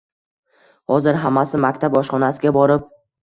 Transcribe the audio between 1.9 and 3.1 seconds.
oshxonasiga borib